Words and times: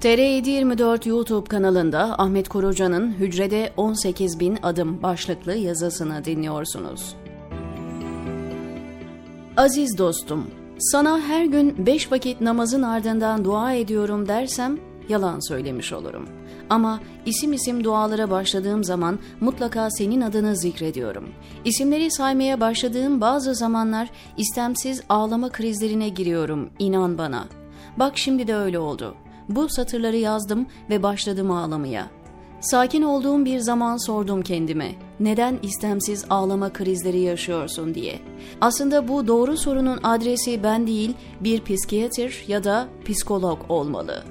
TR724 0.00 1.08
YouTube 1.08 1.48
kanalında 1.48 2.18
Ahmet 2.18 2.48
Koruca'nın 2.48 3.12
Hücrede 3.12 3.72
18 3.76 4.40
bin 4.40 4.58
adım 4.62 5.02
başlıklı 5.02 5.54
yazısını 5.54 6.24
dinliyorsunuz. 6.24 7.16
Aziz 9.56 9.98
dostum, 9.98 10.46
sana 10.78 11.20
her 11.20 11.44
gün 11.44 11.86
beş 11.86 12.12
vakit 12.12 12.40
namazın 12.40 12.82
ardından 12.82 13.44
dua 13.44 13.72
ediyorum 13.72 14.28
dersem 14.28 14.78
yalan 15.08 15.48
söylemiş 15.48 15.92
olurum. 15.92 16.28
Ama 16.70 17.00
isim 17.26 17.52
isim 17.52 17.84
dualara 17.84 18.30
başladığım 18.30 18.84
zaman 18.84 19.18
mutlaka 19.40 19.90
senin 19.90 20.20
adını 20.20 20.56
zikrediyorum. 20.56 21.28
İsimleri 21.64 22.10
saymaya 22.10 22.60
başladığım 22.60 23.20
bazı 23.20 23.54
zamanlar 23.54 24.10
istemsiz 24.36 25.02
ağlama 25.08 25.48
krizlerine 25.48 26.08
giriyorum, 26.08 26.70
inan 26.78 27.18
bana. 27.18 27.44
Bak 27.96 28.18
şimdi 28.18 28.46
de 28.46 28.56
öyle 28.56 28.78
oldu. 28.78 29.14
Bu 29.48 29.68
satırları 29.68 30.16
yazdım 30.16 30.66
ve 30.90 31.02
başladım 31.02 31.50
ağlamaya. 31.50 32.10
Sakin 32.60 33.02
olduğum 33.02 33.44
bir 33.44 33.58
zaman 33.58 33.96
sordum 34.06 34.42
kendime. 34.42 34.94
Neden 35.20 35.58
istemsiz 35.62 36.24
ağlama 36.30 36.72
krizleri 36.72 37.20
yaşıyorsun 37.20 37.94
diye. 37.94 38.18
Aslında 38.60 39.08
bu 39.08 39.26
doğru 39.26 39.56
sorunun 39.56 39.98
adresi 40.02 40.62
ben 40.62 40.86
değil, 40.86 41.14
bir 41.40 41.64
psikiyatr 41.64 42.48
ya 42.48 42.64
da 42.64 42.88
psikolog 43.04 43.58
olmalı. 43.68 44.24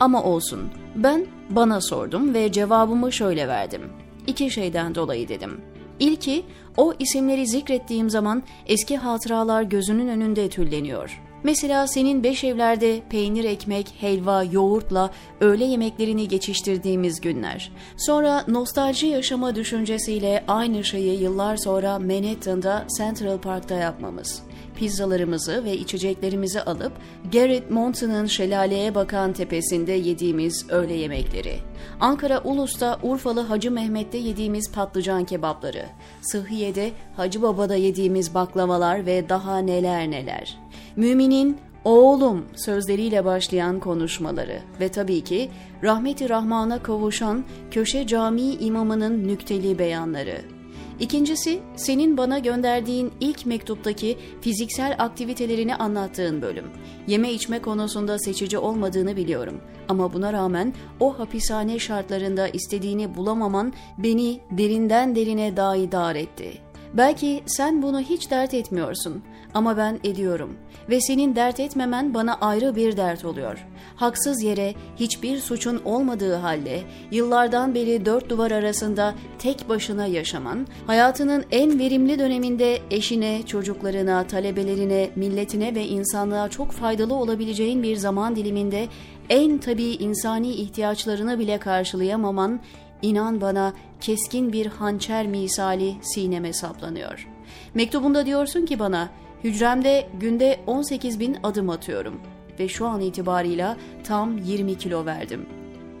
Ama 0.00 0.22
olsun. 0.22 0.60
Ben 0.96 1.26
bana 1.50 1.80
sordum 1.80 2.34
ve 2.34 2.52
cevabımı 2.52 3.12
şöyle 3.12 3.48
verdim. 3.48 3.82
İki 4.26 4.50
şeyden 4.50 4.94
dolayı 4.94 5.28
dedim. 5.28 5.60
İlki, 6.00 6.44
o 6.76 6.94
isimleri 6.98 7.46
zikrettiğim 7.46 8.10
zaman 8.10 8.42
eski 8.66 8.96
hatıralar 8.96 9.62
gözünün 9.62 10.08
önünde 10.08 10.48
tülleniyor. 10.48 11.22
Mesela 11.44 11.86
senin 11.86 12.22
beş 12.22 12.44
evlerde 12.44 13.00
peynir, 13.10 13.44
ekmek, 13.44 13.94
helva, 14.00 14.44
yoğurtla 14.44 15.10
öğle 15.40 15.64
yemeklerini 15.64 16.28
geçiştirdiğimiz 16.28 17.20
günler. 17.20 17.72
Sonra 17.96 18.44
nostalji 18.48 19.06
yaşama 19.06 19.54
düşüncesiyle 19.54 20.44
aynı 20.48 20.84
şeyi 20.84 21.22
yıllar 21.22 21.56
sonra 21.56 21.98
Manhattan'da 21.98 22.86
Central 22.98 23.38
Park'ta 23.38 23.74
yapmamız 23.74 24.42
pizzalarımızı 24.76 25.64
ve 25.64 25.76
içeceklerimizi 25.76 26.62
alıp 26.62 26.92
Garrett 27.32 27.70
Mountain'ın 27.70 28.26
şelaleye 28.26 28.94
bakan 28.94 29.32
tepesinde 29.32 29.92
yediğimiz 29.92 30.70
öğle 30.70 30.94
yemekleri. 30.94 31.58
Ankara 32.00 32.40
Ulus'ta 32.44 32.98
Urfalı 33.02 33.40
Hacı 33.40 33.70
Mehmet'te 33.70 34.18
yediğimiz 34.18 34.72
patlıcan 34.72 35.24
kebapları. 35.24 35.84
Sıhhiye'de 36.22 36.90
Hacı 37.16 37.42
Baba'da 37.42 37.76
yediğimiz 37.76 38.34
baklavalar 38.34 39.06
ve 39.06 39.28
daha 39.28 39.58
neler 39.58 40.10
neler. 40.10 40.58
Müminin 40.96 41.58
oğlum 41.84 42.44
sözleriyle 42.54 43.24
başlayan 43.24 43.80
konuşmaları 43.80 44.58
ve 44.80 44.88
tabii 44.88 45.20
ki 45.20 45.50
rahmeti 45.82 46.28
rahmana 46.28 46.82
kavuşan 46.82 47.44
köşe 47.70 48.06
cami 48.06 48.42
imamının 48.42 49.28
nükteli 49.28 49.78
beyanları. 49.78 50.61
İkincisi, 51.02 51.60
senin 51.76 52.16
bana 52.16 52.38
gönderdiğin 52.38 53.12
ilk 53.20 53.46
mektuptaki 53.46 54.18
fiziksel 54.40 54.96
aktivitelerini 54.98 55.76
anlattığın 55.76 56.42
bölüm. 56.42 56.64
Yeme 57.06 57.32
içme 57.32 57.62
konusunda 57.62 58.18
seçici 58.18 58.58
olmadığını 58.58 59.16
biliyorum. 59.16 59.60
Ama 59.88 60.12
buna 60.12 60.32
rağmen 60.32 60.74
o 61.00 61.18
hapishane 61.18 61.78
şartlarında 61.78 62.48
istediğini 62.48 63.16
bulamaman 63.16 63.72
beni 63.98 64.40
derinden 64.50 65.16
derine 65.16 65.56
daidar 65.56 66.16
etti. 66.16 66.71
Belki 66.94 67.42
sen 67.46 67.82
bunu 67.82 68.00
hiç 68.00 68.30
dert 68.30 68.54
etmiyorsun 68.54 69.22
ama 69.54 69.76
ben 69.76 69.98
ediyorum 70.04 70.56
ve 70.90 71.00
senin 71.00 71.36
dert 71.36 71.60
etmemen 71.60 72.14
bana 72.14 72.34
ayrı 72.34 72.76
bir 72.76 72.96
dert 72.96 73.24
oluyor. 73.24 73.66
Haksız 73.96 74.42
yere 74.42 74.74
hiçbir 74.96 75.38
suçun 75.38 75.82
olmadığı 75.84 76.34
halde 76.34 76.80
yıllardan 77.10 77.74
beri 77.74 78.06
dört 78.06 78.30
duvar 78.30 78.50
arasında 78.50 79.14
tek 79.38 79.68
başına 79.68 80.06
yaşaman, 80.06 80.66
hayatının 80.86 81.44
en 81.50 81.78
verimli 81.78 82.18
döneminde 82.18 82.78
eşine, 82.90 83.42
çocuklarına, 83.46 84.26
talebelerine, 84.26 85.10
milletine 85.16 85.74
ve 85.74 85.86
insanlığa 85.86 86.48
çok 86.48 86.70
faydalı 86.70 87.14
olabileceğin 87.14 87.82
bir 87.82 87.96
zaman 87.96 88.36
diliminde 88.36 88.88
en 89.30 89.58
tabii 89.58 89.90
insani 89.90 90.52
ihtiyaçlarını 90.52 91.38
bile 91.38 91.58
karşılayamaman, 91.58 92.60
inan 93.02 93.40
bana 93.40 93.72
keskin 94.00 94.52
bir 94.52 94.66
hançer 94.66 95.26
misali 95.26 95.94
sineme 96.02 96.52
saplanıyor. 96.52 97.28
Mektubunda 97.74 98.26
diyorsun 98.26 98.66
ki 98.66 98.78
bana, 98.78 99.10
Hücremde 99.44 100.08
günde 100.20 100.60
18 100.66 101.20
bin 101.20 101.36
adım 101.42 101.70
atıyorum 101.70 102.20
ve 102.58 102.68
şu 102.68 102.86
an 102.86 103.00
itibarıyla 103.00 103.76
tam 104.04 104.38
20 104.38 104.78
kilo 104.78 105.06
verdim. 105.06 105.46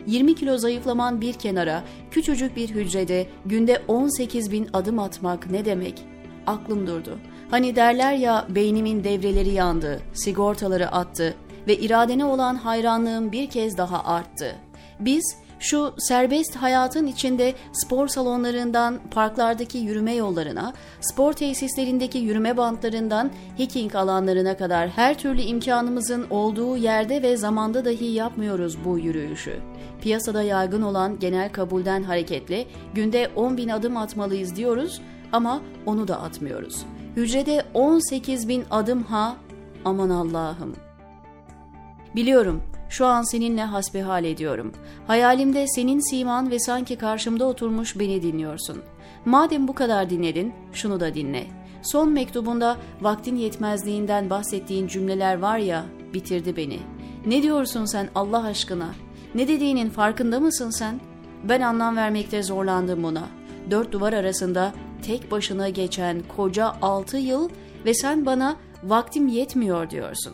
20 0.06 0.34
kilo 0.34 0.58
zayıflaman 0.58 1.20
bir 1.20 1.32
kenara, 1.32 1.82
küçücük 2.10 2.56
bir 2.56 2.68
hücrede 2.68 3.26
günde 3.46 3.82
18 3.88 4.52
bin 4.52 4.68
adım 4.72 4.98
atmak 4.98 5.50
ne 5.50 5.64
demek? 5.64 6.04
Aklım 6.46 6.86
durdu. 6.86 7.18
Hani 7.50 7.76
derler 7.76 8.12
ya 8.12 8.46
beynimin 8.48 9.04
devreleri 9.04 9.50
yandı, 9.50 10.00
sigortaları 10.12 10.88
attı 10.88 11.34
ve 11.66 11.76
iradene 11.76 12.24
olan 12.24 12.54
hayranlığım 12.54 13.32
bir 13.32 13.50
kez 13.50 13.78
daha 13.78 14.04
arttı. 14.04 14.56
Biz 15.00 15.36
şu 15.62 15.94
serbest 15.98 16.56
hayatın 16.56 17.06
içinde 17.06 17.54
spor 17.72 18.08
salonlarından 18.08 19.00
parklardaki 19.10 19.78
yürüme 19.78 20.14
yollarına, 20.14 20.72
spor 21.00 21.32
tesislerindeki 21.32 22.18
yürüme 22.18 22.56
bantlarından 22.56 23.30
hiking 23.58 23.94
alanlarına 23.94 24.56
kadar 24.56 24.88
her 24.88 25.18
türlü 25.18 25.40
imkanımızın 25.40 26.26
olduğu 26.30 26.76
yerde 26.76 27.22
ve 27.22 27.36
zamanda 27.36 27.84
dahi 27.84 28.04
yapmıyoruz 28.04 28.84
bu 28.84 28.98
yürüyüşü. 28.98 29.60
Piyasada 30.00 30.42
yaygın 30.42 30.82
olan 30.82 31.18
genel 31.18 31.52
kabulden 31.52 32.02
hareketle 32.02 32.66
günde 32.94 33.30
10 33.36 33.56
bin 33.56 33.68
adım 33.68 33.96
atmalıyız 33.96 34.56
diyoruz 34.56 35.00
ama 35.32 35.60
onu 35.86 36.08
da 36.08 36.20
atmıyoruz. 36.20 36.86
Hücrede 37.16 37.64
18 37.74 38.48
bin 38.48 38.64
adım 38.70 39.02
ha 39.02 39.36
aman 39.84 40.10
Allah'ım. 40.10 40.76
Biliyorum 42.16 42.62
şu 42.92 43.06
an 43.06 43.22
seninle 43.22 43.64
hasbihal 43.64 44.24
ediyorum. 44.24 44.72
Hayalimde 45.06 45.66
senin 45.66 46.10
siman 46.10 46.50
ve 46.50 46.58
sanki 46.58 46.96
karşımda 46.96 47.44
oturmuş 47.44 47.98
beni 47.98 48.22
dinliyorsun. 48.22 48.82
Madem 49.24 49.68
bu 49.68 49.74
kadar 49.74 50.10
dinledin, 50.10 50.52
şunu 50.72 51.00
da 51.00 51.14
dinle. 51.14 51.46
Son 51.82 52.12
mektubunda 52.12 52.76
vaktin 53.00 53.36
yetmezliğinden 53.36 54.30
bahsettiğin 54.30 54.86
cümleler 54.86 55.38
var 55.38 55.58
ya, 55.58 55.84
bitirdi 56.14 56.56
beni. 56.56 56.78
Ne 57.26 57.42
diyorsun 57.42 57.84
sen 57.84 58.08
Allah 58.14 58.44
aşkına? 58.44 58.88
Ne 59.34 59.48
dediğinin 59.48 59.90
farkında 59.90 60.40
mısın 60.40 60.70
sen? 60.70 61.00
Ben 61.44 61.60
anlam 61.60 61.96
vermekte 61.96 62.42
zorlandım 62.42 63.02
buna. 63.02 63.24
Dört 63.70 63.92
duvar 63.92 64.12
arasında 64.12 64.72
tek 65.02 65.30
başına 65.30 65.68
geçen 65.68 66.22
koca 66.36 66.72
altı 66.82 67.16
yıl 67.16 67.48
ve 67.84 67.94
sen 67.94 68.26
bana 68.26 68.56
vaktim 68.84 69.28
yetmiyor 69.28 69.90
diyorsun. 69.90 70.32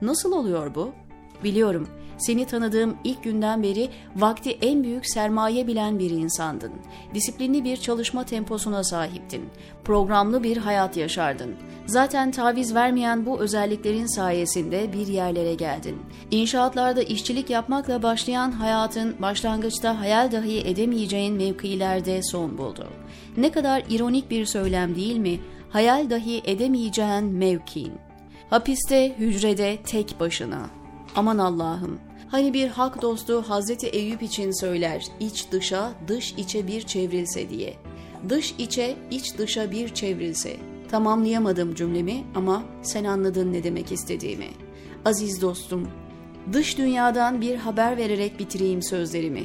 Nasıl 0.00 0.32
oluyor 0.32 0.74
bu?'' 0.74 1.01
Biliyorum, 1.44 1.88
seni 2.18 2.46
tanıdığım 2.46 2.96
ilk 3.04 3.24
günden 3.24 3.62
beri 3.62 3.88
vakti 4.16 4.58
en 4.62 4.84
büyük 4.84 5.06
sermaye 5.06 5.66
bilen 5.66 5.98
bir 5.98 6.10
insandın. 6.10 6.72
Disiplinli 7.14 7.64
bir 7.64 7.76
çalışma 7.76 8.24
temposuna 8.24 8.84
sahiptin. 8.84 9.44
Programlı 9.84 10.42
bir 10.42 10.56
hayat 10.56 10.96
yaşardın. 10.96 11.54
Zaten 11.86 12.30
taviz 12.30 12.74
vermeyen 12.74 13.26
bu 13.26 13.40
özelliklerin 13.40 14.16
sayesinde 14.16 14.92
bir 14.92 15.06
yerlere 15.06 15.54
geldin. 15.54 15.98
İnşaatlarda 16.30 17.02
işçilik 17.02 17.50
yapmakla 17.50 18.02
başlayan 18.02 18.50
hayatın 18.50 19.16
başlangıçta 19.22 20.00
hayal 20.00 20.32
dahi 20.32 20.60
edemeyeceğin 20.60 21.34
mevkilerde 21.34 22.20
son 22.22 22.58
buldu. 22.58 22.88
Ne 23.36 23.52
kadar 23.52 23.82
ironik 23.90 24.30
bir 24.30 24.44
söylem 24.44 24.96
değil 24.96 25.16
mi? 25.16 25.40
Hayal 25.70 26.10
dahi 26.10 26.42
edemeyeceğin 26.44 27.24
mevkin. 27.24 27.92
Hapiste, 28.50 29.14
hücrede 29.18 29.78
tek 29.84 30.20
başına. 30.20 30.81
Aman 31.16 31.38
Allah'ım. 31.38 32.00
Hani 32.28 32.54
bir 32.54 32.68
hak 32.68 33.02
dostu 33.02 33.42
Hazreti 33.42 33.86
Eyüp 33.86 34.22
için 34.22 34.60
söyler, 34.60 35.06
iç 35.20 35.46
dışa, 35.52 35.92
dış 36.08 36.32
içe 36.32 36.66
bir 36.66 36.82
çevrilse 36.82 37.50
diye. 37.50 37.74
Dış 38.28 38.54
içe, 38.58 38.96
iç 39.10 39.38
dışa 39.38 39.70
bir 39.70 39.94
çevrilse. 39.94 40.56
Tamamlayamadım 40.90 41.74
cümlemi 41.74 42.24
ama 42.34 42.62
sen 42.82 43.04
anladın 43.04 43.52
ne 43.52 43.64
demek 43.64 43.92
istediğimi. 43.92 44.48
Aziz 45.04 45.42
dostum, 45.42 45.88
dış 46.52 46.78
dünyadan 46.78 47.40
bir 47.40 47.56
haber 47.56 47.96
vererek 47.96 48.38
bitireyim 48.38 48.82
sözlerimi. 48.82 49.44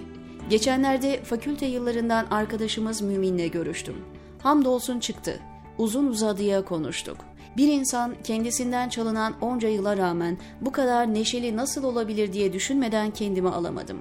Geçenlerde 0.49 1.23
fakülte 1.23 1.65
yıllarından 1.65 2.25
arkadaşımız 2.31 3.01
Mümin'le 3.01 3.51
görüştüm. 3.51 3.95
Hamdolsun 4.43 4.99
çıktı. 4.99 5.39
Uzun 5.77 6.07
uzadıya 6.07 6.65
konuştuk. 6.65 7.17
Bir 7.57 7.68
insan 7.68 8.15
kendisinden 8.24 8.89
çalınan 8.89 9.33
onca 9.42 9.69
yıla 9.69 9.98
rağmen 9.98 10.38
bu 10.62 10.71
kadar 10.71 11.13
neşeli 11.13 11.56
nasıl 11.56 11.83
olabilir 11.83 12.33
diye 12.33 12.54
düşünmeden 12.54 13.12
kendimi 13.12 13.50
alamadım. 13.50 13.98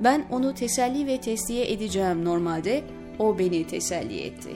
Ben 0.00 0.24
onu 0.30 0.54
teselli 0.54 1.06
ve 1.06 1.20
tesliye 1.20 1.72
edeceğim 1.72 2.24
normalde, 2.24 2.84
o 3.18 3.38
beni 3.38 3.66
teselli 3.66 4.20
etti. 4.20 4.50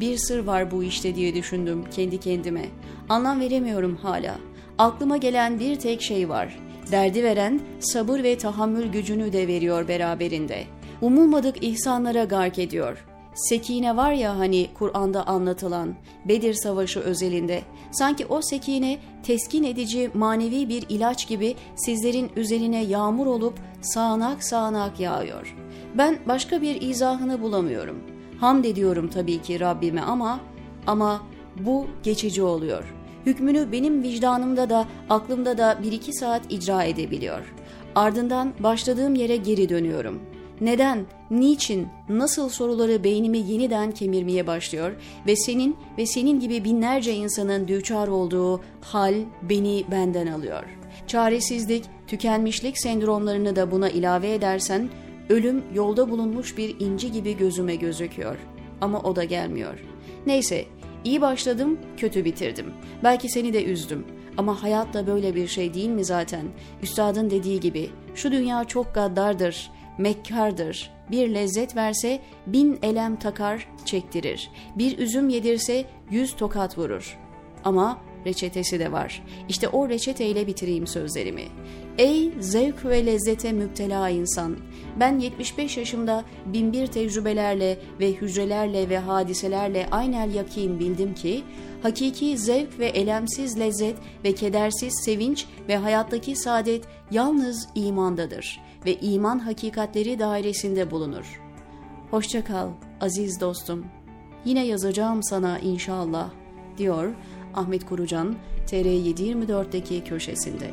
Bir 0.00 0.16
sır 0.16 0.38
var 0.38 0.70
bu 0.70 0.84
işte 0.84 1.14
diye 1.14 1.34
düşündüm 1.34 1.84
kendi 1.90 2.20
kendime. 2.20 2.64
Anlam 3.08 3.40
veremiyorum 3.40 3.96
hala. 3.96 4.38
Aklıma 4.78 5.16
gelen 5.16 5.60
bir 5.60 5.76
tek 5.76 6.02
şey 6.02 6.28
var. 6.28 6.58
Derdi 6.92 7.24
veren 7.24 7.60
sabır 7.80 8.22
ve 8.22 8.38
tahammül 8.38 8.86
gücünü 8.86 9.32
de 9.32 9.48
veriyor 9.48 9.88
beraberinde. 9.88 10.64
Umulmadık 11.00 11.64
ihsanlara 11.64 12.24
gark 12.24 12.58
ediyor. 12.58 13.09
Sekine 13.34 13.96
var 13.96 14.12
ya 14.12 14.38
hani 14.38 14.68
Kur'an'da 14.74 15.26
anlatılan 15.26 15.94
Bedir 16.24 16.54
Savaşı 16.54 17.00
özelinde 17.00 17.62
sanki 17.90 18.26
o 18.26 18.42
sekine 18.42 18.98
teskin 19.22 19.64
edici 19.64 20.10
manevi 20.14 20.68
bir 20.68 20.86
ilaç 20.88 21.28
gibi 21.28 21.56
sizlerin 21.76 22.30
üzerine 22.36 22.84
yağmur 22.84 23.26
olup 23.26 23.54
sağanak 23.80 24.44
sağanak 24.44 25.00
yağıyor. 25.00 25.56
Ben 25.98 26.18
başka 26.28 26.62
bir 26.62 26.80
izahını 26.80 27.42
bulamıyorum. 27.42 27.98
Hamd 28.40 28.64
ediyorum 28.64 29.08
tabii 29.08 29.42
ki 29.42 29.60
Rabbime 29.60 30.00
ama 30.00 30.40
ama 30.86 31.22
bu 31.60 31.86
geçici 32.02 32.42
oluyor. 32.42 32.94
Hükmünü 33.26 33.72
benim 33.72 34.02
vicdanımda 34.02 34.70
da 34.70 34.86
aklımda 35.10 35.58
da 35.58 35.78
bir 35.82 35.92
iki 35.92 36.12
saat 36.12 36.42
icra 36.52 36.84
edebiliyor. 36.84 37.54
Ardından 37.94 38.52
başladığım 38.60 39.14
yere 39.14 39.36
geri 39.36 39.68
dönüyorum. 39.68 40.20
Neden, 40.60 41.06
niçin, 41.30 41.88
nasıl 42.08 42.48
soruları 42.48 43.04
beynimi 43.04 43.38
yeniden 43.38 43.92
kemirmeye 43.92 44.46
başlıyor 44.46 44.92
ve 45.26 45.36
senin 45.36 45.76
ve 45.98 46.06
senin 46.06 46.40
gibi 46.40 46.64
binlerce 46.64 47.14
insanın 47.14 47.68
düçar 47.68 48.08
olduğu 48.08 48.60
hal 48.80 49.14
beni 49.42 49.84
benden 49.90 50.26
alıyor. 50.26 50.64
Çaresizlik, 51.06 51.84
tükenmişlik 52.06 52.78
sendromlarını 52.78 53.56
da 53.56 53.70
buna 53.70 53.88
ilave 53.90 54.34
edersen 54.34 54.88
ölüm 55.28 55.64
yolda 55.74 56.10
bulunmuş 56.10 56.58
bir 56.58 56.80
inci 56.80 57.12
gibi 57.12 57.36
gözüme 57.36 57.76
gözüküyor. 57.76 58.36
Ama 58.80 59.00
o 59.00 59.16
da 59.16 59.24
gelmiyor. 59.24 59.84
Neyse, 60.26 60.64
iyi 61.04 61.20
başladım, 61.20 61.78
kötü 61.96 62.24
bitirdim. 62.24 62.66
Belki 63.04 63.28
seni 63.28 63.52
de 63.52 63.64
üzdüm. 63.64 64.06
Ama 64.36 64.62
hayat 64.62 64.94
da 64.94 65.06
böyle 65.06 65.34
bir 65.34 65.48
şey 65.48 65.74
değil 65.74 65.88
mi 65.88 66.04
zaten? 66.04 66.44
Üstadın 66.82 67.30
dediği 67.30 67.60
gibi, 67.60 67.90
şu 68.14 68.32
dünya 68.32 68.64
çok 68.64 68.94
gaddardır, 68.94 69.70
mekkardır. 69.98 70.90
Bir 71.10 71.34
lezzet 71.34 71.76
verse 71.76 72.20
bin 72.46 72.78
elem 72.82 73.16
takar, 73.16 73.68
çektirir. 73.84 74.50
Bir 74.76 74.98
üzüm 74.98 75.28
yedirse 75.28 75.84
yüz 76.10 76.36
tokat 76.36 76.78
vurur. 76.78 77.18
Ama 77.64 77.98
reçetesi 78.26 78.80
de 78.80 78.92
var. 78.92 79.22
İşte 79.48 79.68
o 79.68 79.88
reçeteyle 79.88 80.46
bitireyim 80.46 80.86
sözlerimi. 80.86 81.44
Ey 81.98 82.32
zevk 82.40 82.84
ve 82.84 83.06
lezzete 83.06 83.52
müptela 83.52 84.08
insan! 84.08 84.56
Ben 85.00 85.18
75 85.18 85.76
yaşımda 85.76 86.24
binbir 86.46 86.86
tecrübelerle 86.86 87.78
ve 88.00 88.12
hücrelerle 88.12 88.88
ve 88.88 88.98
hadiselerle 88.98 89.86
aynel 89.90 90.34
yakin 90.34 90.80
bildim 90.80 91.14
ki, 91.14 91.42
hakiki 91.82 92.38
zevk 92.38 92.78
ve 92.78 92.86
elemsiz 92.86 93.58
lezzet 93.58 93.96
ve 94.24 94.34
kedersiz 94.34 94.94
sevinç 95.04 95.46
ve 95.68 95.76
hayattaki 95.76 96.36
saadet 96.36 96.84
yalnız 97.10 97.68
imandadır 97.74 98.60
ve 98.86 98.94
iman 98.94 99.38
hakikatleri 99.38 100.18
dairesinde 100.18 100.90
bulunur. 100.90 101.40
Hoşça 102.10 102.44
kal 102.44 102.68
aziz 103.00 103.40
dostum. 103.40 103.86
Yine 104.44 104.66
yazacağım 104.66 105.22
sana 105.22 105.58
inşallah, 105.58 106.30
diyor 106.78 107.14
Ahmet 107.54 107.86
Kurucan 107.86 108.36
TR724'deki 108.66 110.04
köşesinde. 110.04 110.70